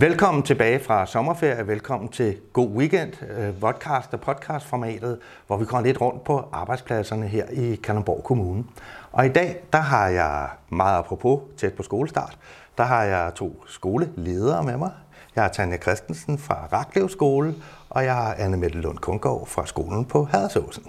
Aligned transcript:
Velkommen 0.00 0.42
tilbage 0.42 0.80
fra 0.80 1.06
sommerferie. 1.06 1.66
Velkommen 1.66 2.08
til 2.08 2.36
God 2.52 2.68
Weekend, 2.68 3.12
øh, 3.30 3.62
vodcast 3.62 4.14
og 4.14 4.20
podcastformatet, 4.20 5.18
hvor 5.46 5.56
vi 5.56 5.64
går 5.64 5.80
lidt 5.80 6.00
rundt 6.00 6.24
på 6.24 6.48
arbejdspladserne 6.52 7.28
her 7.28 7.44
i 7.52 7.74
Kalundborg 7.74 8.24
Kommune. 8.24 8.64
Og 9.12 9.26
i 9.26 9.28
dag, 9.28 9.56
der 9.72 9.78
har 9.78 10.08
jeg 10.08 10.48
meget 10.68 10.98
apropos 10.98 11.40
tæt 11.56 11.72
på 11.72 11.82
skolestart, 11.82 12.38
der 12.78 12.84
har 12.84 13.02
jeg 13.02 13.32
to 13.34 13.64
skoleledere 13.66 14.62
med 14.62 14.76
mig. 14.76 14.90
Jeg 15.36 15.44
har 15.44 15.48
Tanja 15.48 15.78
Christensen 15.78 16.38
fra 16.38 16.68
Raklev 16.72 17.08
Skole, 17.08 17.54
og 17.90 18.04
jeg 18.04 18.14
har 18.14 18.34
Anne 18.38 18.56
Mette 18.56 18.78
Lund 18.78 18.98
Kungård 18.98 19.46
fra 19.46 19.66
skolen 19.66 20.04
på 20.04 20.24
Hadersåsen. 20.24 20.84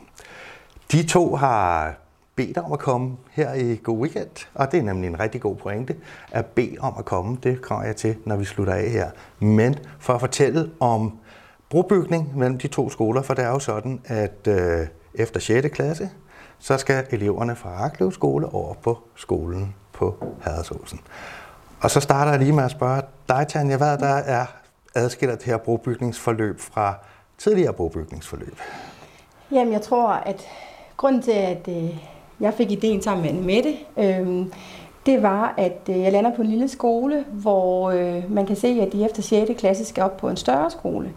De 0.92 1.08
to 1.08 1.36
har 1.36 1.96
bedt 2.36 2.58
om 2.58 2.74
at 2.74 2.80
komme 2.80 3.18
her 3.32 3.54
i 3.54 3.80
God 3.84 3.98
Weekend, 3.98 4.48
og 4.54 4.72
det 4.72 4.80
er 4.80 4.84
nemlig 4.84 5.08
en 5.08 5.20
rigtig 5.20 5.42
god 5.42 5.56
pointe, 5.56 5.96
at 6.32 6.46
bede 6.46 6.76
om 6.80 6.94
at 7.00 7.06
komme, 7.06 7.38
det 7.44 7.62
kommer 7.62 7.86
jeg 7.86 7.96
til, 7.96 8.16
når 8.26 8.36
vi 8.36 8.46
slutter 8.46 8.74
af 8.74 8.90
her. 8.90 9.10
Men 9.40 9.76
for 10.00 10.14
at 10.14 10.20
fortælle 10.20 10.72
om 10.80 11.20
brobygning 11.70 12.38
mellem 12.38 12.58
de 12.58 12.68
to 12.68 12.90
skoler, 12.90 13.22
for 13.22 13.34
det 13.34 13.44
er 13.44 13.50
jo 13.50 13.60
sådan, 13.60 14.02
at 14.06 14.48
øh, 14.48 14.88
efter 15.14 15.40
6. 15.40 15.68
klasse, 15.74 16.10
så 16.60 16.78
skal 16.78 17.06
eleverne 17.10 17.56
fra 17.56 17.70
Raklev 17.70 18.12
Skole 18.12 18.54
over 18.54 18.74
på 18.74 19.00
skolen 19.16 19.76
på 19.94 20.16
Hadersåsen. 20.42 21.00
Og 21.82 21.92
så 21.92 22.00
starter 22.00 22.32
jeg 22.32 22.40
lige 22.40 22.54
med 22.54 22.64
at 22.64 22.72
spørge 22.72 23.02
dig, 23.30 23.46
Tanja, 23.50 23.78
hvad 23.78 23.98
der 23.98 24.08
er 24.16 24.46
adskiller 24.96 25.36
det 25.36 25.46
her 25.46 25.58
brobygningsforløb 25.58 26.60
fra 26.60 26.94
tidligere 27.38 27.74
brobygningsforløb? 27.74 28.60
Jamen, 29.52 29.74
jeg 29.74 29.82
tror, 29.82 30.10
at 30.10 30.42
grunden 30.98 31.22
til, 31.22 31.32
at 31.32 31.68
øh, 31.68 31.98
jeg 32.40 32.54
fik 32.54 32.72
ideen 32.72 33.02
sammen 33.02 33.36
med 33.36 33.44
Mette, 33.44 33.74
øh, 33.98 34.46
det 35.06 35.24
var, 35.24 35.54
at 35.58 35.82
øh, 35.90 36.00
jeg 36.00 36.12
lander 36.12 36.36
på 36.36 36.42
en 36.42 36.48
lille 36.48 36.68
skole, 36.68 37.26
hvor 37.32 37.90
øh, 37.92 38.32
man 38.32 38.46
kan 38.46 38.56
se, 38.56 38.68
at 38.68 38.94
de 38.94 39.06
efter 39.06 39.22
6. 39.22 39.52
klasse 39.58 39.86
skal 39.86 40.04
op 40.04 40.18
på 40.18 40.30
en 40.30 40.38
større 40.38 40.72
skole. 40.72 41.14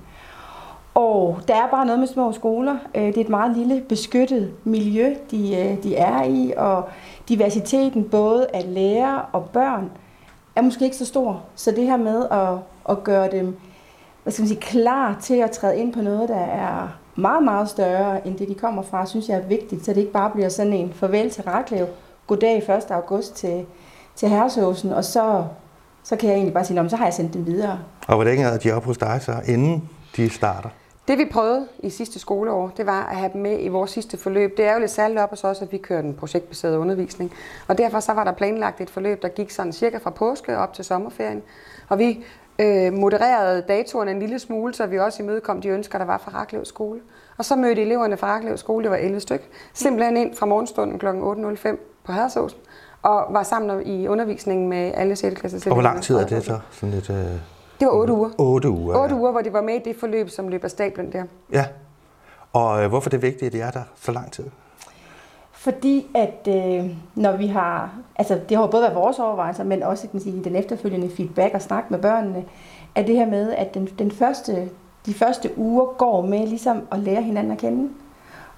Og 0.95 1.39
der 1.49 1.55
er 1.55 1.69
bare 1.71 1.87
noget 1.87 1.99
med 1.99 2.09
små 2.09 2.33
skoler. 2.33 2.77
Øh, 2.95 3.03
det 3.03 3.17
er 3.17 3.21
et 3.21 3.29
meget 3.29 3.57
lille 3.57 3.81
beskyttet 3.81 4.53
miljø, 4.65 5.15
de, 5.31 5.57
øh, 5.57 5.83
de 5.83 5.97
er 5.97 6.25
i, 6.25 6.53
og 6.57 6.89
diversiteten 7.29 8.05
både 8.05 8.47
af 8.55 8.75
lærere 8.75 9.23
og 9.33 9.45
børn 9.45 9.91
er 10.57 10.63
måske 10.63 10.85
ikke 10.85 10.97
så 10.97 11.07
stor. 11.07 11.43
Så 11.55 11.71
det 11.71 11.85
her 11.85 11.97
med 11.97 12.27
at, 12.31 12.55
at 12.89 13.05
gøre 13.05 13.31
dem 13.31 13.57
hvad 14.23 14.33
skal 14.33 14.43
man 14.43 14.49
sige, 14.49 14.61
klar 14.61 15.19
til 15.21 15.35
at 15.35 15.51
træde 15.51 15.79
ind 15.79 15.93
på 15.93 16.03
noget, 16.03 16.29
der 16.29 16.41
er 16.41 16.89
meget, 17.19 17.43
meget 17.43 17.69
større 17.69 18.27
end 18.27 18.39
det, 18.39 18.49
de 18.49 18.55
kommer 18.55 18.83
fra, 18.83 19.07
synes 19.07 19.29
jeg 19.29 19.37
er 19.37 19.47
vigtigt, 19.47 19.85
så 19.85 19.93
det 19.93 20.01
ikke 20.01 20.13
bare 20.13 20.31
bliver 20.31 20.49
sådan 20.49 20.73
en 20.73 20.93
farvel 20.93 21.31
til 21.31 21.45
Raklev, 21.45 21.87
goddag 22.27 22.57
1. 22.57 22.91
august 22.91 23.35
til, 23.37 23.67
til 24.17 24.29
Herresåsen, 24.29 24.93
og 24.93 25.05
så, 25.05 25.45
så 26.03 26.17
kan 26.17 26.29
jeg 26.29 26.37
egentlig 26.37 26.55
bare 26.55 26.65
sige, 26.65 26.91
så 26.91 26.97
har 26.97 27.05
jeg 27.05 27.15
sendt 27.15 27.35
dem 27.35 27.47
videre. 27.47 27.79
Og 28.09 28.15
hvordan 28.15 28.39
er 28.39 28.59
de 28.59 28.73
op 28.73 28.85
hos 28.85 28.99
dig 28.99 29.19
så, 29.23 29.33
inden 29.47 29.89
de 30.17 30.31
starter? 30.31 30.69
Det 31.09 31.19
vi 31.19 31.25
prøvede 31.33 31.67
i 31.79 31.91
sidste 31.91 32.19
skoleår, 32.19 32.73
det 32.77 32.87
var 32.87 33.03
at 33.03 33.17
have 33.17 33.33
dem 33.33 33.43
med 33.43 33.57
i 33.61 33.69
vores 33.69 33.91
sidste 33.91 34.19
forløb. 34.19 34.57
Det 34.57 34.65
er 34.65 34.73
jo 34.73 34.81
lidt 34.81 34.91
særligt 34.91 35.21
op 35.21 35.31
hos 35.31 35.45
os, 35.45 35.63
at 35.63 35.73
vi 35.73 35.79
kører 35.79 36.03
den 36.03 36.15
projektbaserede 36.15 36.79
undervisning. 36.79 37.33
Og 37.69 37.79
derfor 37.79 38.01
så 38.01 38.13
var 38.13 38.25
der 38.25 38.33
planlagt 38.33 38.81
et 38.81 38.91
forløb, 38.91 39.23
der 39.23 39.29
gik 39.29 39.51
sådan 39.51 39.73
cirka 39.73 39.99
fra 39.99 40.11
påske 40.11 40.59
op 40.59 40.73
til 40.75 40.85
sommerferien. 40.85 41.43
Og 41.89 41.99
vi 41.99 42.25
øh, 42.59 42.93
modererede 42.93 43.65
datoerne 43.69 44.11
en 44.11 44.19
lille 44.19 44.39
smule, 44.39 44.75
så 44.75 44.87
vi 44.87 44.99
også 44.99 45.23
imødekom 45.23 45.61
de 45.61 45.69
ønsker, 45.69 45.99
der 45.99 46.05
var 46.05 46.19
fra 46.19 46.31
Raklev 46.35 46.65
skole. 46.65 47.01
Og 47.39 47.45
så 47.45 47.57
mødte 47.57 47.83
eleverne 47.83 48.17
fra 48.17 48.27
Raklev 48.27 48.57
skole, 48.57 48.83
det 48.83 48.91
var 48.91 48.97
11 48.97 49.21
styk, 49.21 49.51
simpelthen 49.75 50.17
ind 50.17 50.37
fra 50.37 50.47
morgenstunden 50.47 50.99
kl. 50.99 51.07
8.05 51.07 51.77
på 52.05 52.13
Hadersåsen, 52.13 52.59
og 53.03 53.27
var 53.31 53.43
sammen 53.43 53.87
i 53.87 54.09
undervisningen 54.09 54.69
med 54.69 54.93
alle 54.95 55.17
6. 55.17 55.41
klasses 55.41 55.67
Og 55.67 55.73
hvor 55.73 55.83
lang 55.83 56.03
tid 56.03 56.17
er 56.17 56.27
det 56.27 56.45
så? 56.45 56.59
Sådan 56.71 56.95
lidt, 56.95 57.11
øh... 57.11 57.17
Det 57.81 57.87
var 57.87 57.93
8 57.93 58.13
uger. 58.13 58.31
8 58.39 58.69
uger, 58.71 59.03
8 59.03 59.15
uger, 59.15 59.31
hvor 59.31 59.41
de 59.41 59.53
var 59.53 59.61
med 59.61 59.75
i 59.75 59.79
det 59.85 59.97
forløb, 60.01 60.31
som 60.31 60.49
løb 60.49 60.65
af 60.65 60.71
stablen 60.71 61.13
der. 61.13 61.25
Ja. 61.53 61.67
Og 62.53 62.83
øh, 62.83 62.89
hvorfor 62.89 63.09
er 63.09 63.11
det 63.11 63.23
vigtigt, 63.23 63.47
at 63.47 63.53
de 63.53 63.61
er 63.61 63.71
der 63.71 63.83
så 63.97 64.13
lang 64.13 64.33
tid? 64.33 64.45
Fordi 65.59 66.07
at 66.15 66.49
øh, 66.49 66.91
når 67.15 67.37
vi 67.37 67.47
har, 67.47 67.91
altså 68.17 68.41
det 68.49 68.57
har 68.57 68.67
både 68.67 68.83
været 68.83 68.95
vores 68.95 69.19
overvejelser, 69.19 69.65
men 69.65 69.83
også 69.83 70.09
kan 70.09 70.21
sige, 70.21 70.45
den 70.45 70.57
efterfølgende 70.57 71.11
feedback 71.11 71.55
og 71.55 71.63
snak 71.63 71.91
med 71.91 71.99
børnene, 71.99 72.45
er 72.95 73.03
det 73.03 73.17
her 73.17 73.27
med, 73.27 73.53
at 73.53 73.75
den, 73.75 73.87
den 73.99 74.11
første, 74.11 74.69
de 75.07 75.15
første 75.15 75.59
uger 75.59 75.85
går 75.85 76.27
med 76.27 76.47
ligesom 76.47 76.89
at 76.93 76.99
lære 76.99 77.23
hinanden 77.23 77.53
at 77.53 77.59
kende. 77.59 77.89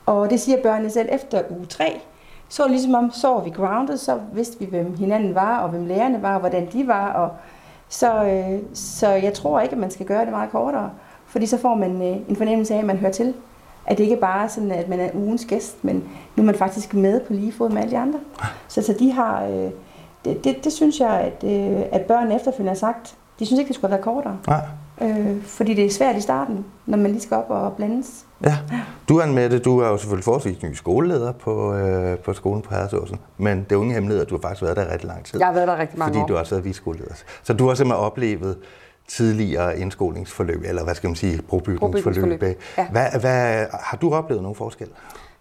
Og 0.06 0.30
det 0.30 0.40
siger 0.40 0.62
børnene 0.62 0.90
selv 0.90 1.08
efter 1.12 1.42
uge 1.50 1.66
3, 1.66 2.00
så 2.48 2.68
ligesom 2.68 2.94
om, 2.94 3.10
så 3.10 3.28
var 3.28 3.40
vi 3.40 3.50
grounded, 3.50 3.96
så 3.96 4.20
vidste 4.32 4.58
vi, 4.58 4.64
hvem 4.64 4.96
hinanden 4.96 5.34
var, 5.34 5.58
og 5.58 5.68
hvem 5.68 5.86
lærerne 5.86 6.22
var, 6.22 6.34
og 6.34 6.40
hvordan 6.40 6.68
de 6.72 6.86
var. 6.86 7.12
Og 7.12 7.30
så, 7.88 8.24
øh, 8.24 8.62
så 8.74 9.08
jeg 9.08 9.34
tror 9.34 9.60
ikke, 9.60 9.72
at 9.72 9.80
man 9.80 9.90
skal 9.90 10.06
gøre 10.06 10.24
det 10.24 10.30
meget 10.30 10.50
kortere, 10.50 10.90
fordi 11.26 11.46
så 11.46 11.58
får 11.58 11.74
man 11.74 12.02
øh, 12.02 12.16
en 12.28 12.36
fornemmelse 12.36 12.74
af, 12.74 12.78
at 12.78 12.84
man 12.84 12.96
hører 12.96 13.12
til 13.12 13.34
at 13.86 13.98
det 13.98 14.04
ikke 14.04 14.16
bare 14.16 14.44
er 14.44 14.48
sådan, 14.48 14.72
at 14.72 14.88
man 14.88 15.00
er 15.00 15.10
ugens 15.14 15.44
gæst, 15.44 15.84
men 15.84 16.04
nu 16.36 16.42
er 16.42 16.46
man 16.46 16.54
faktisk 16.54 16.94
med 16.94 17.20
på 17.20 17.32
lige 17.32 17.52
fod 17.52 17.70
med 17.70 17.82
alle 17.82 17.90
de 17.90 17.98
andre. 17.98 18.20
Så, 18.68 18.82
så 18.82 18.94
de 18.98 19.12
har, 19.12 19.44
øh, 19.44 19.70
det, 20.24 20.44
det, 20.44 20.64
det 20.64 20.72
synes 20.72 21.00
jeg, 21.00 21.10
at, 21.10 21.44
øh, 21.44 21.82
at 21.92 22.00
børn 22.00 22.32
efterfølgende 22.32 22.70
har 22.70 22.76
sagt, 22.76 23.16
de 23.38 23.46
synes 23.46 23.58
ikke, 23.58 23.68
det 23.68 23.76
skulle 23.76 23.90
have 23.90 24.04
været 24.04 24.14
kortere. 24.14 24.38
Nej. 24.46 24.66
Øh, 25.02 25.42
fordi 25.42 25.74
det 25.74 25.86
er 25.86 25.90
svært 25.90 26.16
i 26.16 26.20
starten, 26.20 26.64
når 26.86 26.98
man 26.98 27.10
lige 27.10 27.20
skal 27.20 27.36
op 27.36 27.50
og 27.50 27.72
blandes. 27.72 28.24
Ja. 28.44 28.58
Du, 29.08 29.18
er 29.18 29.26
med 29.26 29.50
det. 29.50 29.64
du 29.64 29.78
er 29.78 29.88
jo 29.88 29.96
selvfølgelig 29.96 30.24
forholdsvis 30.24 30.62
ny 30.62 30.72
skoleleder 30.74 31.32
på, 31.32 31.74
øh, 31.74 32.18
på 32.18 32.32
skolen 32.32 32.62
på 32.62 32.74
Herresåsen, 32.74 33.18
men 33.38 33.58
det 33.58 33.72
er 33.72 33.76
jo 33.76 33.80
ingen 33.80 33.94
hemmelighed, 33.94 34.22
at 34.22 34.30
du 34.30 34.34
har 34.34 34.42
faktisk 34.42 34.62
været 34.62 34.76
der 34.76 34.92
rigtig 34.92 35.08
lang 35.08 35.24
tid. 35.24 35.38
Jeg 35.38 35.46
har 35.46 35.54
været 35.54 35.68
der 35.68 35.78
rigtig 35.78 35.98
mange 35.98 36.08
fordi 36.08 36.18
år. 36.18 36.22
Fordi 36.22 36.32
du 36.32 36.38
også 36.38 36.54
været 36.54 36.64
viceskoleleder. 36.64 37.14
Så 37.42 37.52
du 37.52 37.68
har 37.68 37.74
simpelthen 37.74 38.04
oplevet 38.04 38.58
tidligere 39.10 39.78
indskolingsforløb, 39.78 40.62
eller 40.64 40.84
hvad 40.84 40.94
skal 40.94 41.08
man 41.08 41.16
sige, 41.16 41.42
brobygningsforløb. 41.42 42.42
Ja. 42.42 42.88
Hvad, 42.90 43.20
hvad, 43.20 43.66
har 43.72 43.96
du 43.96 44.14
oplevet 44.14 44.42
nogen 44.42 44.56
forskel? 44.56 44.88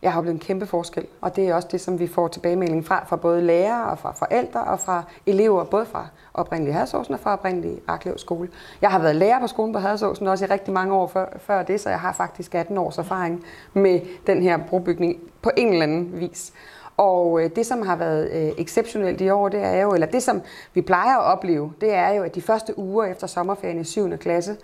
Jeg 0.02 0.12
har 0.12 0.20
oplevet 0.20 0.34
en 0.34 0.40
kæmpe 0.40 0.66
forskel, 0.66 1.06
og 1.22 1.36
det 1.36 1.48
er 1.48 1.56
også 1.56 1.68
det, 1.72 1.82
som 1.82 2.00
vi 2.00 2.08
får 2.08 2.28
tilbagemelding 2.28 2.86
fra, 2.86 3.06
fra 3.06 3.16
både 3.16 3.42
lærere 3.42 3.92
og 3.92 4.00
fra 4.00 4.12
forældre 4.12 4.64
og 4.64 4.80
fra 4.80 5.04
elever, 5.26 5.64
både 5.64 5.86
fra 5.86 6.08
oprindelige 6.34 6.74
Hadersåsen 6.74 7.14
og 7.14 7.20
fra 7.20 7.34
oprindelige 7.34 7.80
Arklev 7.88 8.18
skole. 8.18 8.50
Jeg 8.82 8.90
har 8.90 9.00
været 9.00 9.16
lærer 9.16 9.40
på 9.40 9.48
skolen 9.48 9.74
på 9.74 9.80
Hadersåsen 9.80 10.28
også 10.28 10.46
i 10.46 10.48
rigtig 10.48 10.74
mange 10.74 10.94
år 10.94 11.08
før, 11.08 11.26
før 11.40 11.64
det, 11.64 11.82
så 11.82 11.90
jeg 11.90 12.00
har 12.00 12.14
faktisk 12.14 12.56
18 12.56 12.78
års 12.78 12.98
erfaring 12.98 13.44
med 13.74 14.00
den 14.28 14.44
her 14.44 14.58
brobygning 14.58 15.18
på 15.42 15.52
en 15.58 15.68
eller 15.68 15.84
anden 15.84 16.20
vis. 16.20 16.54
Og 17.00 17.44
øh, 17.44 17.50
det, 17.56 17.66
som 17.66 17.82
har 17.82 17.96
været 17.96 18.30
øh, 18.32 18.52
exceptionelt 18.58 19.22
i 19.22 19.30
år, 19.30 19.50
det 19.50 19.64
er 19.64 19.82
jo, 19.82 19.94
eller 19.94 20.08
det, 20.08 20.24
som 20.24 20.42
vi 20.74 20.82
plejer 20.82 21.18
at 21.18 21.24
opleve, 21.24 21.74
det 21.82 21.94
er 21.94 22.10
jo, 22.10 22.24
at 22.24 22.36
de 22.36 22.42
første 22.42 22.80
uger 22.80 23.06
efter 23.06 23.28
sommerferien 23.28 23.80
i 23.80 23.84
7. 23.84 24.18
klasse, 24.18 24.58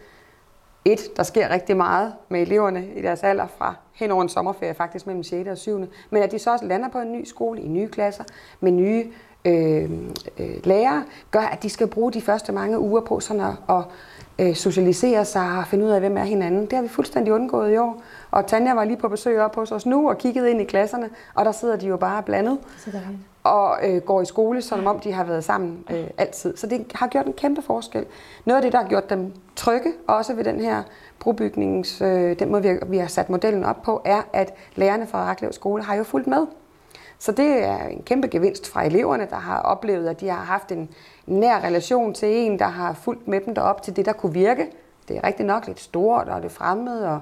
et, 0.86 1.00
der 1.18 1.24
sker 1.24 1.50
rigtig 1.50 1.78
meget 1.78 2.14
med 2.30 2.42
eleverne 2.42 2.88
i 2.96 3.02
deres 3.02 3.24
alder 3.24 3.48
fra 3.48 3.76
hen 3.94 4.12
over 4.12 4.22
en 4.22 4.30
sommerferie, 4.30 4.74
faktisk 4.74 5.08
mellem 5.08 5.24
6. 5.24 5.50
og 5.50 5.58
7. 5.58 5.80
Men 6.10 6.24
at 6.24 6.32
de 6.32 6.40
så 6.40 6.52
også 6.52 6.66
lander 6.66 6.90
på 6.90 7.00
en 7.00 7.12
ny 7.12 7.24
skole 7.26 7.62
i 7.62 7.68
nye 7.68 7.88
klasser 7.88 8.24
med 8.60 8.72
nye 8.72 9.12
øh, 9.46 9.92
øh, 10.40 10.56
lærere, 10.64 11.04
gør, 11.32 11.40
at 11.40 11.64
de 11.64 11.70
skal 11.70 11.88
bruge 11.88 12.12
de 12.12 12.22
første 12.22 12.52
mange 12.52 12.80
uger 12.80 13.02
på 13.02 13.20
sådan 13.20 13.42
at, 13.42 13.54
at 13.70 13.84
øh, 14.40 14.56
socialisere 14.56 15.26
sig 15.26 15.58
og 15.58 15.68
finde 15.68 15.86
ud 15.86 15.90
af, 15.90 16.00
hvem 16.00 16.18
er 16.18 16.24
hinanden. 16.24 16.62
Det 16.62 16.74
har 16.74 16.82
vi 16.82 16.88
fuldstændig 16.88 17.34
undgået 17.34 17.74
i 17.74 17.78
år. 17.78 18.02
Og 18.32 18.48
Tanja 18.48 18.74
var 18.74 18.84
lige 18.84 18.98
på 18.98 19.08
besøg 19.08 19.42
op 19.42 19.56
hos 19.56 19.72
os 19.72 19.86
nu 19.86 20.10
og 20.10 20.18
kiggede 20.18 20.52
ind 20.52 20.62
i 20.62 20.66
klasserne, 20.66 21.10
og 21.34 21.46
der 21.46 21.52
sidder 21.52 21.76
de 21.76 21.88
jo 21.88 21.98
bare 21.98 22.24
blandet 22.24 22.58
og 23.46 23.78
øh, 23.84 24.02
går 24.02 24.22
i 24.22 24.26
skole, 24.26 24.62
som 24.62 24.88
om 24.88 25.00
de 25.00 25.12
har 25.12 25.24
været 25.24 25.44
sammen 25.44 25.84
øh, 25.90 26.08
altid. 26.18 26.58
Så 26.58 26.68
det 26.68 26.92
har 26.96 27.08
gjort 27.08 27.26
en 27.26 27.34
kæmpe 27.34 27.62
forskel. 27.62 28.06
Noget 28.46 28.58
af 28.58 28.62
det, 28.62 28.72
der 28.72 28.82
har 28.82 28.90
gjort 28.90 29.10
dem 29.10 29.34
trygge, 29.56 29.94
også 30.08 30.34
ved 30.34 30.44
den 30.44 30.62
her 30.62 30.84
brobygnings, 31.20 32.02
øh, 32.02 32.40
den 32.40 32.52
måde, 32.52 32.62
vi 32.62 32.68
har, 32.68 32.80
vi 32.86 32.98
har 32.98 33.08
sat 33.08 33.30
modellen 33.30 33.64
op 33.64 33.82
på, 33.82 34.02
er, 34.06 34.22
at 34.34 34.54
lærerne 34.76 35.08
fra 35.08 35.24
Raklev 35.24 35.54
Skole 35.54 35.84
har 35.84 35.96
jo 35.96 36.04
fulgt 36.04 36.28
med. 36.28 36.48
Så 37.20 37.32
det 37.32 37.64
er 37.64 37.88
en 37.88 38.02
kæmpe 38.06 38.28
gevinst 38.28 38.68
fra 38.68 38.86
eleverne, 38.86 39.28
der 39.30 39.36
har 39.36 39.60
oplevet, 39.60 40.08
at 40.10 40.22
de 40.22 40.28
har 40.28 40.44
haft 40.44 40.72
en 40.72 40.90
nær 41.26 41.60
relation 41.60 42.14
til 42.14 42.30
en, 42.30 42.60
der 42.60 42.68
har 42.68 42.94
fulgt 42.94 43.28
med 43.28 43.42
dem 43.42 43.56
derop 43.56 43.82
til 43.82 43.96
det, 43.96 44.06
der 44.06 44.14
kunne 44.14 44.34
virke. 44.34 44.68
Det 45.08 45.18
er 45.18 45.28
rigtig 45.28 45.46
nok 45.46 45.68
lidt 45.68 45.80
stort, 45.80 46.28
og 46.28 46.42
det 46.42 46.46
er 46.46 46.54
fremmed, 46.54 47.02
og 47.02 47.20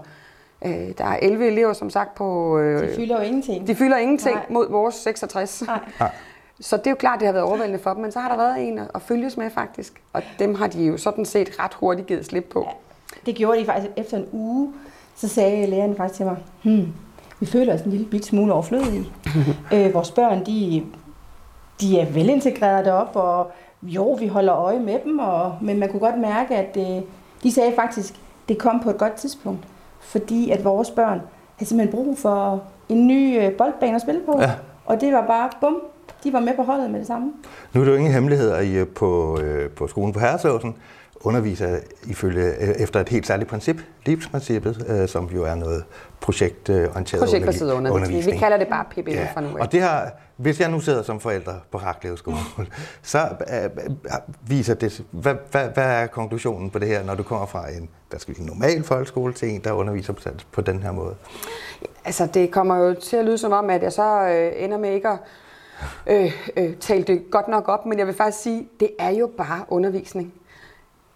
øh, 0.66 0.90
der 0.98 1.06
er 1.06 1.18
11 1.22 1.48
elever, 1.48 1.74
som 1.74 1.90
sagt, 1.90 2.16
på... 2.16 2.58
Øh, 2.60 2.90
de 2.90 2.96
fylder 2.96 3.18
jo 3.18 3.24
ingenting. 3.24 3.68
De 3.68 3.76
fylder 3.76 3.98
ingenting 3.98 4.36
Nej. 4.36 4.46
mod 4.50 4.70
vores 4.70 4.96
66. 4.96 5.64
Nej. 6.00 6.12
Så 6.60 6.78
det 6.78 6.88
er 6.88 6.92
jo 6.92 6.96
klart, 6.96 7.20
det 7.20 7.26
har 7.26 7.34
været 7.34 7.46
overvældende 7.46 7.80
for 7.80 7.94
dem, 7.94 8.02
men 8.02 8.12
så 8.12 8.20
har 8.20 8.30
der 8.30 8.38
været 8.38 8.68
en 8.68 8.80
at 8.96 9.02
følges 9.02 9.38
med 9.38 9.50
faktisk, 9.50 10.02
og 10.14 10.22
dem 10.40 10.56
har 10.56 10.68
de 10.68 10.84
jo 10.84 10.98
sådan 10.98 11.26
set 11.26 11.60
ret 11.60 11.74
hurtigt 11.74 12.08
givet 12.08 12.26
slip 12.26 12.44
på. 12.50 12.68
Ja, 12.68 12.72
det 13.26 13.36
gjorde 13.36 13.60
de 13.60 13.66
faktisk 13.66 13.92
efter 13.98 14.18
en 14.18 14.28
uge, 14.32 14.74
så 15.16 15.28
sagde 15.28 15.68
læreren 15.68 15.96
faktisk 15.98 16.18
til 16.18 16.26
mig, 16.26 16.38
hmm, 16.64 16.94
vi 17.44 17.48
føler 17.48 17.74
os 17.74 17.82
en 17.82 17.92
lille 17.92 18.06
bit 18.06 18.26
smule 18.26 18.54
overflødige. 18.54 19.06
øh, 19.74 19.94
vores 19.94 20.12
børn, 20.12 20.46
de, 20.46 20.84
de 21.82 22.00
er 22.00 22.06
velintegrerede 22.06 22.86
deroppe, 22.86 23.20
og 23.20 23.52
jo, 23.84 24.12
vi 24.12 24.28
holder 24.28 24.56
øje 24.56 24.80
med 24.80 25.00
dem, 25.06 25.20
og, 25.20 25.58
men 25.62 25.80
man 25.80 25.90
kunne 25.90 26.00
godt 26.00 26.20
mærke, 26.20 26.56
at 26.56 26.78
øh, 26.78 27.04
de 27.44 27.52
sagde 27.52 27.76
faktisk, 27.76 28.14
det 28.50 28.58
kom 28.58 28.80
på 28.80 28.90
et 28.90 28.98
godt 28.98 29.14
tidspunkt, 29.14 29.68
fordi 30.00 30.50
at 30.50 30.66
vores 30.66 30.92
børn 30.92 31.22
havde 31.56 31.70
simpelthen 31.70 31.96
brug 31.96 32.18
for 32.18 32.64
en 32.90 33.08
ny 33.08 33.42
øh, 33.42 33.52
boldbane 33.52 33.96
at 33.96 34.02
spille 34.02 34.22
på. 34.26 34.40
Ja. 34.42 34.52
Og 34.86 35.02
det 35.02 35.14
var 35.14 35.28
bare, 35.28 35.50
bum, 35.62 35.78
de 36.24 36.34
var 36.34 36.40
med 36.40 36.56
på 36.56 36.64
holdet 36.64 36.92
med 36.92 37.00
det 37.00 37.08
samme. 37.08 37.34
Nu 37.74 37.82
er 37.82 37.86
det 37.86 37.92
jo 37.92 37.98
ingen 37.98 38.14
hemmeligheder 38.14 38.60
I 38.60 38.86
på, 38.86 39.40
øh, 39.42 39.70
på 39.70 39.88
skolen 39.88 40.14
på 40.14 40.20
Herresøvelsen. 40.20 40.76
underviser 41.26 41.78
ifølge, 42.08 42.46
øh, 42.46 42.70
efter 42.80 43.00
et 43.00 43.10
helt 43.10 43.28
særligt 43.28 43.50
princip, 43.50 43.78
LIPS-princippet, 44.06 44.86
øh, 44.90 45.08
som 45.08 45.26
jo 45.26 45.44
er 45.44 45.56
noget 45.56 45.84
projektorienteret 46.22 47.24
Projektbaseret 47.24 47.72
undervisning. 47.72 47.96
undervisning. 47.96 48.36
Vi 48.36 48.40
kalder 48.40 48.58
det 48.58 48.68
bare 48.68 48.86
PBL 48.92 49.12
ja. 49.12 49.28
for 49.34 49.42
nu. 49.42 49.48
Og 49.60 49.72
det 49.72 49.82
har, 49.82 50.12
hvis 50.38 50.60
jeg 50.60 50.72
nu 50.72 50.80
sidder 50.80 51.04
som 51.04 51.20
forælder 51.20 51.54
på 51.72 51.78
Raklev 51.78 52.18
skole, 52.18 52.38
så 53.02 53.20
øh, 53.20 53.70
viser 54.48 54.74
det, 54.74 55.04
hvad, 55.12 55.36
hvad, 55.52 55.68
hvad 55.74 55.84
er 55.84 56.08
konklusionen 56.08 56.70
på 56.70 56.80
det 56.80 56.88
her, 56.88 57.04
når 57.04 57.16
du 57.16 57.24
kommer 57.24 57.46
fra 57.46 57.70
en, 57.70 57.90
der 58.12 58.18
skal 58.18 58.36
en 58.40 58.46
normal 58.46 58.84
folkeskole 58.84 59.34
til 59.34 59.50
en, 59.50 59.62
der 59.64 59.72
underviser 59.72 60.14
på, 60.14 60.22
på 60.52 60.62
den 60.62 60.84
her 60.84 60.92
måde? 60.92 61.16
Altså, 62.06 62.28
det 62.34 62.52
kommer 62.52 62.78
jo 62.78 62.94
til 62.94 63.18
at 63.18 63.26
lyde 63.26 63.38
som 63.38 63.52
om, 63.52 63.70
at 63.70 63.84
jeg 63.84 63.92
så 63.92 64.28
øh, 64.28 64.64
ender 64.64 64.78
med 64.78 64.94
ikke 64.94 65.08
at 65.08 65.18
øh, 66.08 66.32
øh, 66.58 66.76
tale 66.76 67.04
det 67.04 67.32
godt 67.32 67.48
nok 67.48 67.68
op, 67.68 67.86
men 67.86 68.00
jeg 68.00 68.08
vil 68.08 68.16
faktisk 68.16 68.44
sige, 68.44 68.68
det 68.80 68.90
er 69.00 69.10
jo 69.10 69.30
bare 69.38 69.66
undervisning. 69.70 70.34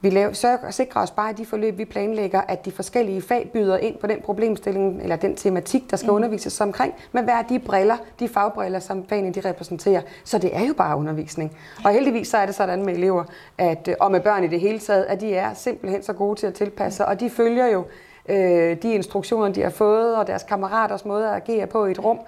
Vi 0.02 0.10
laver, 0.10 0.34
sørger, 0.34 0.72
sikrer 0.72 1.02
os 1.02 1.12
bare 1.12 1.32
i 1.32 1.34
de 1.34 1.46
forløb, 1.46 1.78
vi 1.78 1.86
planlægger, 1.86 2.42
at 2.42 2.66
de 2.66 2.72
forskellige 2.72 3.22
fag 3.22 3.50
byder 3.54 3.78
ind 3.78 3.98
på 3.98 4.08
den 4.08 4.22
problemstilling, 4.22 5.02
eller 5.02 5.16
den 5.16 5.36
tematik, 5.36 5.92
der 5.92 5.98
skal 5.98 6.10
mm. 6.10 6.16
undervises 6.16 6.62
omkring, 6.62 6.94
men 7.12 7.24
hvad 7.24 7.34
er 7.34 7.42
de 7.42 7.60
briller, 7.60 7.98
de 8.20 8.28
fagbriller, 8.28 8.80
som 8.80 9.06
fagene 9.10 9.32
de 9.34 9.50
repræsenterer. 9.50 10.02
Så 10.24 10.38
det 10.38 10.56
er 10.56 10.66
jo 10.66 10.74
bare 10.74 10.98
undervisning. 10.98 11.58
Og 11.86 11.92
heldigvis 11.92 12.28
så 12.28 12.38
er 12.38 12.46
det 12.46 12.56
sådan 12.56 12.86
med 12.86 12.94
elever, 12.94 13.24
at, 13.58 13.88
øh, 13.88 13.96
og 14.00 14.12
med 14.12 14.20
børn 14.20 14.44
i 14.44 14.48
det 14.48 14.60
hele 14.60 14.80
taget, 14.80 15.04
at 15.04 15.22
de 15.22 15.36
er 15.36 15.54
simpelthen 15.54 16.04
så 16.04 16.14
gode 16.14 16.40
til 16.40 16.48
at 16.48 16.54
tilpasse 16.54 16.98
sig, 16.98 17.06
og 17.06 17.20
de 17.20 17.30
følger 17.30 17.68
jo 17.68 17.86
øh, 18.30 18.82
de 18.82 18.94
instruktioner, 18.94 19.50
de 19.54 19.62
har 19.62 19.70
fået, 19.70 20.16
og 20.16 20.28
deres 20.28 20.44
kammeraters 20.44 21.06
måde 21.06 21.30
at 21.30 21.36
agere 21.36 21.68
på 21.68 21.86
i 21.86 21.92
et 21.92 22.04
rum. 22.04 22.20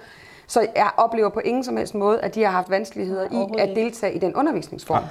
Så 0.50 0.66
jeg 0.76 0.90
oplever 0.96 1.28
på 1.28 1.40
ingen 1.40 1.64
som 1.64 1.76
helst 1.76 1.94
måde, 1.94 2.20
at 2.20 2.34
de 2.34 2.42
har 2.42 2.50
haft 2.50 2.70
vanskeligheder 2.70 3.24
i 3.24 3.60
at 3.60 3.76
deltage 3.76 4.14
i 4.14 4.18
den 4.18 4.34
undervisningsform. 4.34 5.02
Ja. 5.02 5.08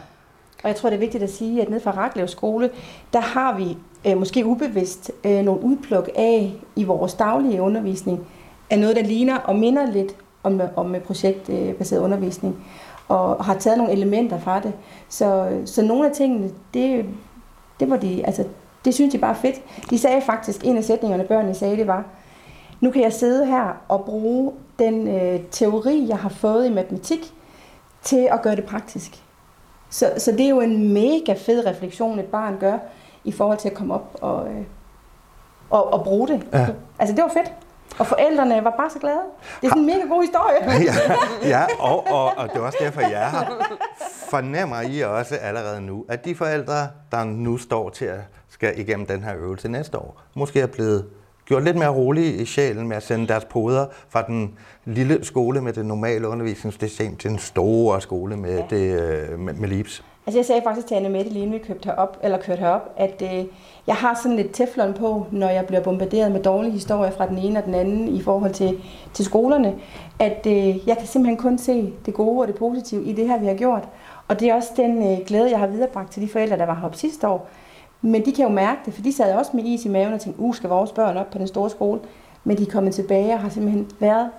Og 0.64 0.70
jeg 0.70 0.76
tror, 0.76 0.90
det 0.90 0.96
er 0.96 1.00
vigtigt 1.00 1.24
at 1.24 1.30
sige, 1.30 1.62
at 1.62 1.70
nede 1.70 1.82
fra 1.82 1.92
Raklev 1.92 2.28
skole, 2.28 2.70
der 3.14 3.20
har 3.20 3.58
vi 3.58 3.78
øh, 4.08 4.18
måske 4.18 4.46
ubevidst 4.46 5.12
øh, 5.24 5.42
nogle 5.42 5.64
udpluk 5.64 6.10
af 6.16 6.54
i 6.76 6.84
vores 6.84 7.14
daglige 7.14 7.62
undervisning, 7.62 8.28
af 8.70 8.80
noget, 8.80 8.96
der 8.96 9.04
ligner 9.04 9.38
og 9.38 9.56
minder 9.56 9.92
lidt 9.92 10.16
om, 10.44 10.62
om 10.76 10.96
projektbaseret 11.06 12.02
undervisning, 12.02 12.66
og 13.08 13.46
har 13.46 13.54
taget 13.54 13.78
nogle 13.78 13.94
elementer 13.94 14.40
fra 14.40 14.60
det. 14.60 14.74
Så, 15.10 15.50
så 15.66 15.82
nogle 15.82 16.10
af 16.10 16.16
tingene, 16.16 16.52
det, 16.74 17.06
det 17.80 17.90
var 17.90 17.98
de, 17.98 18.26
altså, 18.26 18.46
det 18.86 18.94
synes 18.94 19.12
de 19.12 19.18
bare 19.18 19.36
fedt. 19.36 19.62
De 19.90 19.98
sagde 19.98 20.22
faktisk, 20.22 20.64
en 20.64 20.78
af 20.78 20.84
sætningerne, 20.84 21.24
børnene 21.24 21.54
sagde, 21.54 21.78
det 21.78 21.88
var, 21.88 22.04
nu 22.82 22.92
kan 22.92 23.02
jeg 23.02 23.14
sidde 23.14 23.46
her 23.46 23.82
og 23.88 24.06
bruge 24.06 24.52
den 24.80 25.08
øh, 25.08 25.40
teori, 25.52 26.06
jeg 26.10 26.18
har 26.18 26.30
fået 26.30 26.66
i 26.66 26.70
matematik, 26.70 27.34
til 28.02 28.30
at 28.32 28.42
gøre 28.42 28.56
det 28.56 28.66
praktisk. 28.66 29.24
Så, 29.90 30.14
så 30.18 30.32
det 30.32 30.42
er 30.42 30.50
jo 30.50 30.62
en 30.62 30.94
mega 30.94 31.34
fed 31.34 31.66
refleksion, 31.66 32.20
et 32.20 32.26
barn 32.26 32.58
gør, 32.60 32.78
i 33.24 33.32
forhold 33.32 33.58
til 33.58 33.70
at 33.70 33.76
komme 33.76 33.94
op 33.94 34.18
og, 34.22 34.48
øh, 34.48 34.64
og, 35.70 35.94
og 35.94 36.04
bruge 36.04 36.28
det. 36.28 36.48
Ja. 36.54 36.68
Altså 37.00 37.16
det 37.16 37.24
var 37.24 37.30
fedt. 37.30 37.54
Og 38.00 38.08
forældrene 38.08 38.64
var 38.64 38.74
bare 38.78 38.90
så 38.90 39.00
glade. 39.00 39.22
Det 39.62 39.68
er 39.68 39.70
sådan 39.70 39.82
en 39.82 39.86
mega 39.86 40.06
god 40.08 40.22
historie. 40.22 40.82
ja, 40.90 40.94
ja 41.50 41.66
og, 41.80 42.08
og, 42.08 42.38
og 42.38 42.50
det 42.50 42.56
er 42.56 42.62
også 42.62 42.78
derfor, 42.82 43.02
jeg 43.02 43.24
er 43.24 43.30
her. 43.30 43.46
Fornemmer 44.30 44.82
I 44.82 45.02
også 45.02 45.36
allerede 45.36 45.82
nu, 45.82 46.06
at 46.10 46.26
de 46.26 46.36
forældre, 46.36 46.88
der 47.12 47.24
nu 47.24 47.58
står 47.58 47.90
til 47.90 48.06
at 48.06 48.20
skal 48.50 48.80
igennem 48.80 49.06
den 49.06 49.24
her 49.24 49.36
øvelse 49.38 49.70
næste 49.70 49.98
år, 49.98 50.22
måske 50.34 50.62
er 50.62 50.68
blevet 50.68 51.10
gjort 51.50 51.64
lidt 51.64 51.78
mere 51.78 51.90
rolige 51.90 52.34
i 52.34 52.46
sjælen 52.46 52.88
med 52.88 52.98
at 52.98 53.04
sende 53.04 53.28
deres 53.28 53.46
poder 53.46 53.86
fra 54.10 54.22
den 54.22 54.54
lille 54.86 55.26
skole 55.26 55.62
med 55.62 55.74
det 55.74 55.86
normale 55.86 56.28
undervisningssystem 56.28 57.16
til 57.16 57.30
den 57.30 57.40
store 57.40 58.02
skole 58.02 58.38
med, 58.38 58.58
ja. 58.58 58.64
det, 58.70 59.02
øh, 59.02 59.40
med, 59.40 59.54
med 59.54 59.70
LIPS. 59.70 60.04
Altså 60.26 60.40
jeg 60.40 60.46
sagde 60.46 60.62
faktisk 60.64 60.88
til 60.88 60.96
Anne 60.96 61.10
Mette, 61.10 61.32
lige 61.32 61.44
inden 61.44 61.60
vi 61.60 61.66
købte 61.68 61.86
herop, 61.86 62.18
eller 62.24 62.38
kørte 62.38 62.60
herop, 62.60 62.82
at 62.98 63.22
øh, 63.22 63.46
jeg 63.88 63.96
har 63.96 64.20
sådan 64.24 64.38
lidt 64.38 64.54
teflon 64.54 64.94
på, 64.94 65.26
når 65.32 65.50
jeg 65.50 65.66
bliver 65.66 65.82
bombarderet 65.82 66.32
med 66.32 66.44
dårlige 66.44 66.72
historier 66.72 67.12
fra 67.12 67.28
den 67.28 67.38
ene 67.38 67.60
og 67.60 67.66
den 67.66 67.74
anden 67.74 68.08
i 68.08 68.22
forhold 68.22 68.54
til, 68.54 68.82
til 69.14 69.26
skolerne, 69.26 69.76
at 70.20 70.48
øh, 70.48 70.88
jeg 70.88 70.98
kan 70.98 71.08
simpelthen 71.08 71.38
kun 71.38 71.58
se 71.58 71.94
det 72.06 72.14
gode 72.14 72.42
og 72.42 72.48
det 72.48 72.56
positive 72.56 73.06
i 73.06 73.14
det 73.14 73.28
her, 73.28 73.40
vi 73.40 73.46
har 73.46 73.54
gjort. 73.56 73.90
Og 74.28 74.40
det 74.40 74.50
er 74.50 74.54
også 74.54 74.70
den 74.76 75.12
øh, 75.12 75.26
glæde, 75.28 75.52
jeg 75.52 75.60
har 75.60 75.68
viderebragt 75.68 76.12
til 76.12 76.22
de 76.22 76.28
forældre, 76.28 76.58
der 76.58 76.66
var 76.66 76.76
heroppe 76.76 76.98
sidste 76.98 77.28
år, 77.28 77.50
men 78.02 78.26
de 78.26 78.32
kan 78.32 78.46
jo 78.46 78.52
mærke 78.52 78.82
det, 78.86 78.94
for 78.94 79.02
de 79.02 79.14
sad 79.14 79.36
også 79.36 79.52
med 79.54 79.64
is 79.64 79.86
i 79.86 79.90
maven 79.90 80.14
og 80.14 80.22
tænkte, 80.22 80.42
uh, 80.42 80.56
skal 80.56 80.70
vores 80.70 80.92
børn 80.92 81.18
op 81.18 81.30
på 81.30 81.38
den 81.38 81.48
store 81.48 81.70
skole? 81.70 82.00
Men 82.44 82.58
de 82.58 82.62
er 82.64 82.72
kommet 82.72 82.94
tilbage 82.94 83.34
og 83.34 83.40
har 83.40 83.50
simpelthen 83.50 83.92
været 84.00 84.30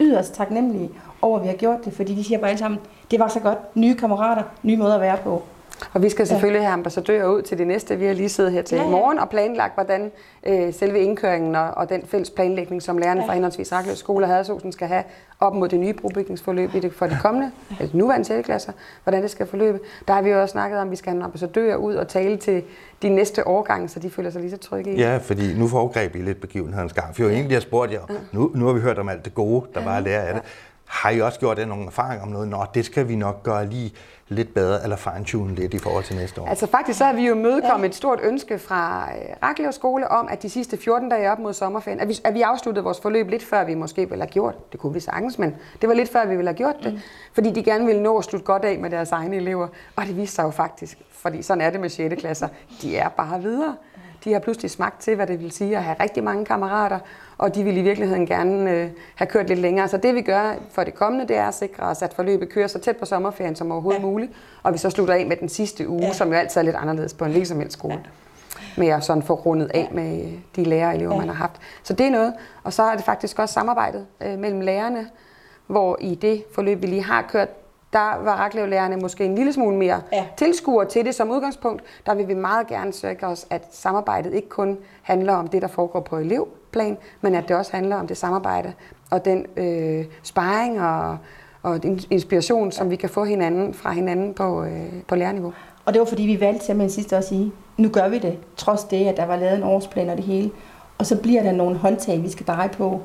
yderst 0.00 0.34
taknemmelige 0.34 0.90
over, 1.22 1.36
at 1.36 1.42
vi 1.42 1.48
har 1.48 1.56
gjort 1.56 1.84
det, 1.84 1.92
fordi 1.92 2.14
de 2.14 2.24
siger 2.24 2.38
bare 2.38 2.48
alle 2.48 2.58
sammen, 2.58 2.80
det 3.10 3.20
var 3.20 3.28
så 3.28 3.40
godt, 3.40 3.76
nye 3.76 3.94
kammerater, 3.94 4.42
nye 4.62 4.76
måder 4.76 4.94
at 4.94 5.00
være 5.00 5.16
på. 5.16 5.42
Og 5.92 6.02
vi 6.02 6.08
skal 6.08 6.26
selvfølgelig 6.26 6.58
ja. 6.58 6.64
have 6.64 6.72
ambassadører 6.72 7.28
ud 7.28 7.42
til 7.42 7.58
det 7.58 7.66
næste. 7.66 7.96
Vi 7.96 8.06
har 8.06 8.14
lige 8.14 8.28
siddet 8.28 8.52
her 8.52 8.62
til 8.62 8.76
ja, 8.76 8.82
ja. 8.82 8.90
morgen 8.90 9.18
og 9.18 9.28
planlagt, 9.28 9.74
hvordan 9.74 10.10
øh, 10.46 10.74
selve 10.74 11.00
indkøringen 11.00 11.56
og, 11.56 11.70
og 11.70 11.88
den 11.88 12.02
fælles 12.06 12.30
planlægning, 12.30 12.82
som 12.82 12.98
lærerne 12.98 13.20
ja. 13.20 13.28
fra 13.28 13.32
henholdsvis 13.32 13.72
Raklev 13.72 13.96
Skole 13.96 14.24
og 14.24 14.30
Hadersåsen 14.30 14.72
skal 14.72 14.88
have 14.88 15.04
op 15.40 15.54
mod 15.54 15.68
det 15.68 15.78
nye 15.78 15.92
brobygningsforløb 15.92 16.74
i 16.74 16.80
det, 16.80 16.92
for 16.92 17.06
de 17.06 17.18
kommende, 17.22 17.50
ja. 17.70 17.76
eller 17.78 17.92
de 17.92 17.98
nuværende 17.98 18.24
6. 18.26 18.46
klasser, 18.46 18.72
hvordan 19.04 19.22
det 19.22 19.30
skal 19.30 19.46
forløbe. 19.46 19.80
Der 20.08 20.14
har 20.14 20.22
vi 20.22 20.30
jo 20.30 20.40
også 20.40 20.52
snakket 20.52 20.78
om, 20.78 20.88
at 20.88 20.90
vi 20.90 20.96
skal 20.96 21.10
have 21.10 21.16
en 21.16 21.24
ambassadør 21.24 21.76
ud 21.76 21.94
og 21.94 22.08
tale 22.08 22.36
til 22.36 22.62
de 23.02 23.08
næste 23.08 23.46
årgange, 23.48 23.88
så 23.88 24.00
de 24.00 24.10
føler 24.10 24.30
sig 24.30 24.40
lige 24.40 24.50
så 24.50 24.56
trygge 24.56 24.92
i. 24.92 25.00
Ja, 25.00 25.16
fordi 25.16 25.54
nu 25.54 25.68
foregreb 25.68 26.16
I 26.16 26.18
lidt 26.18 26.40
begivenhedens 26.40 26.92
gang. 26.92 27.16
For 27.16 27.22
jo 27.22 27.28
egentlig 27.28 27.56
har 27.56 27.60
spurgt 27.60 27.92
jer, 27.92 28.00
nu, 28.32 28.50
nu 28.54 28.66
har 28.66 28.72
vi 28.72 28.80
hørt 28.80 28.98
om 28.98 29.08
alt 29.08 29.24
det 29.24 29.34
gode, 29.34 29.66
der 29.74 29.84
var 29.84 29.96
at 29.96 30.02
lære 30.02 30.22
af 30.22 30.34
det. 30.34 30.42
Har 30.88 31.10
I 31.10 31.20
også 31.20 31.40
gjort 31.40 31.68
nogle 31.68 31.86
erfaringer 31.86 32.22
om 32.22 32.28
noget? 32.28 32.48
Nå, 32.48 32.64
det 32.74 32.84
skal 32.84 33.08
vi 33.08 33.16
nok 33.16 33.42
gøre 33.42 33.66
lige 33.66 33.92
lidt 34.28 34.54
bedre, 34.54 34.82
eller 34.82 34.96
fine-tune 34.96 35.54
lidt 35.54 35.74
i 35.74 35.78
forhold 35.78 36.04
til 36.04 36.16
næste 36.16 36.40
år? 36.40 36.46
Altså 36.46 36.66
faktisk 36.66 36.98
så 36.98 37.04
har 37.04 37.12
vi 37.12 37.26
jo 37.26 37.34
mødekommet 37.34 37.84
ja. 37.84 37.88
et 37.88 37.94
stort 37.94 38.18
ønske 38.22 38.58
fra 38.58 39.08
øh, 39.10 39.36
Raklev 39.42 39.72
Skole 39.72 40.08
om, 40.08 40.28
at 40.30 40.42
de 40.42 40.50
sidste 40.50 40.76
14 40.76 41.08
dage 41.08 41.30
op 41.32 41.38
mod 41.38 41.52
sommerferien, 41.52 42.00
at 42.00 42.08
vi, 42.08 42.18
at 42.24 42.34
vi 42.34 42.42
afsluttede 42.42 42.84
vores 42.84 43.00
forløb 43.00 43.28
lidt 43.28 43.44
før 43.44 43.64
vi 43.64 43.74
måske 43.74 44.08
ville 44.08 44.24
have 44.24 44.30
gjort. 44.32 44.72
Det 44.72 44.80
kunne 44.80 44.94
vi 44.94 45.00
sagtens, 45.00 45.38
men 45.38 45.56
det 45.80 45.88
var 45.88 45.94
lidt 45.94 46.12
før 46.12 46.26
vi 46.26 46.36
ville 46.36 46.48
have 46.48 46.56
gjort 46.56 46.76
det. 46.82 46.92
Mm. 46.92 47.00
Fordi 47.32 47.50
de 47.50 47.62
gerne 47.62 47.86
ville 47.86 48.02
nå 48.02 48.18
at 48.18 48.24
slutte 48.24 48.46
godt 48.46 48.64
af 48.64 48.78
med 48.78 48.90
deres 48.90 49.12
egne 49.12 49.36
elever. 49.36 49.68
Og 49.96 50.06
det 50.06 50.16
viste 50.16 50.34
sig 50.34 50.42
jo 50.42 50.50
faktisk, 50.50 50.98
fordi 51.10 51.42
sådan 51.42 51.60
er 51.60 51.70
det 51.70 51.80
med 51.80 51.88
6. 51.88 52.14
klasser, 52.18 52.48
de 52.82 52.96
er 52.96 53.08
bare 53.08 53.42
videre. 53.42 53.76
De 54.24 54.32
har 54.32 54.40
pludselig 54.40 54.70
smagt 54.70 55.00
til, 55.00 55.14
hvad 55.14 55.26
det 55.26 55.40
vil 55.40 55.50
sige 55.50 55.76
at 55.76 55.84
have 55.84 55.96
rigtig 56.00 56.24
mange 56.24 56.44
kammerater, 56.44 56.98
og 57.38 57.54
de 57.54 57.64
vil 57.64 57.76
i 57.76 57.82
virkeligheden 57.82 58.26
gerne 58.26 58.70
øh, 58.70 58.90
have 59.14 59.28
kørt 59.28 59.48
lidt 59.48 59.60
længere. 59.60 59.88
Så 59.88 59.96
det 59.96 60.14
vi 60.14 60.22
gør 60.22 60.54
for 60.70 60.84
det 60.84 60.94
kommende, 60.94 61.28
det 61.28 61.36
er 61.36 61.48
at 61.48 61.54
sikre 61.54 61.82
os, 61.82 62.02
at 62.02 62.14
forløbet 62.14 62.48
kører 62.48 62.66
så 62.66 62.78
tæt 62.78 62.96
på 62.96 63.04
sommerferien 63.04 63.56
som 63.56 63.72
overhovedet 63.72 64.00
ja. 64.00 64.06
muligt, 64.06 64.32
og 64.62 64.72
vi 64.72 64.78
så 64.78 64.90
slutter 64.90 65.14
af 65.14 65.26
med 65.26 65.36
den 65.36 65.48
sidste 65.48 65.88
uge, 65.88 66.06
ja. 66.06 66.12
som 66.12 66.28
jo 66.28 66.34
altid 66.34 66.60
er 66.60 66.64
lidt 66.64 66.76
anderledes 66.76 67.14
på 67.14 67.24
en 67.24 67.46
som 67.46 67.58
helst 67.58 67.72
skole. 67.72 67.94
Ja 67.94 68.10
med 68.76 68.88
at 68.88 69.04
sådan 69.04 69.22
få 69.22 69.34
rundet 69.34 69.70
af 69.74 69.88
med 69.92 70.32
de 70.56 70.64
lærere 70.64 70.88
og 70.88 70.94
elever, 70.94 71.12
ja. 71.12 71.18
man 71.18 71.28
har 71.28 71.34
haft. 71.34 71.60
Så 71.82 71.92
det 71.92 72.06
er 72.06 72.10
noget. 72.10 72.34
Og 72.62 72.72
så 72.72 72.82
er 72.82 72.96
det 72.96 73.04
faktisk 73.04 73.38
også 73.38 73.52
samarbejdet 73.52 74.06
øh, 74.20 74.38
mellem 74.38 74.60
lærerne, 74.60 75.08
hvor 75.66 75.98
i 76.00 76.14
det 76.14 76.44
forløb, 76.54 76.82
vi 76.82 76.86
lige 76.86 77.04
har 77.04 77.22
kørt, 77.22 77.48
der 77.92 78.22
var 78.24 78.36
Raklev-lærerne 78.36 78.96
måske 78.96 79.24
en 79.24 79.34
lille 79.34 79.52
smule 79.52 79.76
mere 79.76 80.00
ja. 80.12 80.26
tilskuer 80.36 80.84
til 80.84 81.04
det 81.04 81.14
som 81.14 81.30
udgangspunkt. 81.30 81.82
Der 82.06 82.14
vil 82.14 82.28
vi 82.28 82.34
meget 82.34 82.66
gerne 82.66 82.92
søge 82.92 83.26
os, 83.26 83.46
at 83.50 83.62
samarbejdet 83.70 84.34
ikke 84.34 84.48
kun 84.48 84.78
handler 85.02 85.32
om 85.32 85.48
det, 85.48 85.62
der 85.62 85.68
foregår 85.68 86.00
på 86.00 86.16
elevplan, 86.16 86.96
men 87.20 87.34
at 87.34 87.48
det 87.48 87.56
også 87.56 87.72
handler 87.72 87.96
om 87.96 88.06
det 88.06 88.16
samarbejde 88.16 88.72
og 89.10 89.24
den 89.24 89.46
øh, 89.56 90.04
sparring 90.22 90.80
og, 90.80 91.18
og 91.62 91.80
inspiration, 92.10 92.72
som 92.72 92.90
vi 92.90 92.96
kan 92.96 93.08
få 93.08 93.24
hinanden 93.24 93.74
fra 93.74 93.92
hinanden 93.92 94.34
på, 94.34 94.64
øh, 94.64 94.92
på 95.08 95.14
lærerniveau. 95.14 95.52
Og 95.84 95.92
det 95.92 96.00
var 96.00 96.06
fordi, 96.06 96.22
vi 96.22 96.40
valgte 96.40 96.66
simpelthen 96.66 96.90
sidst 96.90 97.12
at 97.12 97.24
sige, 97.24 97.52
nu 97.76 97.88
gør 97.88 98.08
vi 98.08 98.18
det, 98.18 98.38
trods 98.56 98.84
det, 98.84 99.06
at 99.06 99.16
der 99.16 99.26
var 99.26 99.36
lavet 99.36 99.56
en 99.56 99.62
årsplan 99.62 100.08
og 100.08 100.16
det 100.16 100.24
hele. 100.24 100.50
Og 100.98 101.06
så 101.06 101.16
bliver 101.22 101.42
der 101.42 101.52
nogle 101.52 101.76
håndtag, 101.76 102.22
vi 102.22 102.30
skal 102.30 102.46
dreje 102.46 102.68
på 102.68 103.00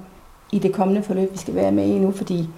i 0.52 0.60
det 0.60 0.74
kommende 0.74 1.04
forløb, 1.04 1.32
vi 1.32 1.38
skal 1.38 1.56
være 1.56 1.72
med 1.72 1.86
i 1.86 2.00
nu, 2.00 2.12
fordi 2.12 2.50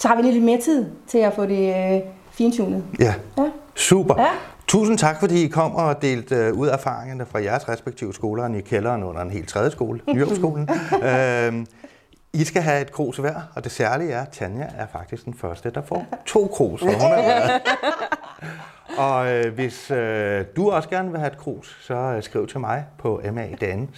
så 0.00 0.08
har 0.08 0.16
vi 0.16 0.22
lidt 0.22 0.44
mere 0.44 0.60
tid 0.60 0.86
til 1.06 1.18
at 1.18 1.32
få 1.34 1.46
det 1.46 1.94
øh, 1.94 2.00
fintunet. 2.30 2.84
Ja. 2.98 3.14
ja, 3.38 3.50
super. 3.74 4.20
Ja. 4.20 4.28
Tusind 4.68 4.98
tak, 4.98 5.20
fordi 5.20 5.44
I 5.44 5.48
kom 5.48 5.74
og 5.74 6.02
delte 6.02 6.34
øh, 6.34 6.52
ud 6.52 6.66
af 6.66 6.72
erfaringerne 6.72 7.26
fra 7.26 7.42
jeres 7.42 7.68
respektive 7.68 8.14
skoler 8.14 8.54
i 8.54 8.60
kælderen 8.60 9.02
under 9.02 9.22
en 9.22 9.30
helt 9.30 9.48
tredje 9.48 9.70
skole, 9.70 10.00
Nyopskolen. 10.14 10.68
øhm, 11.02 11.66
I 12.32 12.44
skal 12.44 12.62
have 12.62 12.80
et 12.80 12.92
krus 12.92 13.16
hver, 13.16 13.34
og 13.54 13.64
det 13.64 13.72
særlige 13.72 14.12
er, 14.12 14.22
at 14.22 14.28
Tanja 14.28 14.66
er 14.78 14.86
faktisk 14.92 15.24
den 15.24 15.34
første, 15.34 15.70
der 15.70 15.82
får 15.82 16.06
to 16.26 16.46
krus. 16.46 16.80
hun 16.80 16.90
er 16.90 17.58
og 19.06 19.32
øh, 19.32 19.54
hvis 19.54 19.90
øh, 19.90 20.44
du 20.56 20.70
også 20.70 20.88
gerne 20.88 21.10
vil 21.10 21.18
have 21.18 21.32
et 21.32 21.38
krus, 21.38 21.78
så 21.82 21.94
øh, 21.94 22.22
skriv 22.22 22.46
til 22.46 22.60
mig 22.60 22.84
på 22.98 23.20
madan 23.32 23.90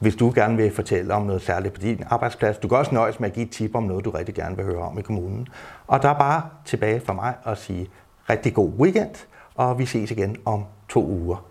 hvis 0.00 0.16
du 0.16 0.32
gerne 0.34 0.56
vil 0.56 0.74
fortælle 0.74 1.14
om 1.14 1.22
noget 1.22 1.42
særligt 1.42 1.74
på 1.74 1.80
din 1.80 2.02
arbejdsplads. 2.10 2.58
Du 2.58 2.68
kan 2.68 2.78
også 2.78 2.94
nøjes 2.94 3.20
med 3.20 3.28
at 3.28 3.34
give 3.34 3.46
et 3.46 3.52
tip 3.52 3.74
om 3.74 3.82
noget, 3.82 4.04
du 4.04 4.10
rigtig 4.10 4.34
gerne 4.34 4.56
vil 4.56 4.64
høre 4.64 4.82
om 4.82 4.98
i 4.98 5.02
kommunen. 5.02 5.48
Og 5.86 6.02
der 6.02 6.08
er 6.08 6.18
bare 6.18 6.42
tilbage 6.64 7.00
for 7.00 7.12
mig 7.12 7.34
at 7.46 7.58
sige 7.58 7.88
rigtig 8.30 8.54
god 8.54 8.70
weekend, 8.78 9.26
og 9.54 9.78
vi 9.78 9.86
ses 9.86 10.10
igen 10.10 10.36
om 10.44 10.64
to 10.88 11.06
uger. 11.06 11.49